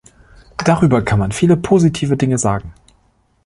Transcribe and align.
Darüber 0.65 1.03
kann 1.03 1.19
man 1.19 1.31
viele 1.31 1.55
positive 1.55 2.17
Dinge 2.17 2.39
sagen. 2.39 2.73